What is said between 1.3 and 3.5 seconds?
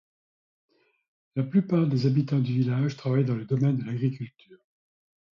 La plupart des habitants du village travaillent dans le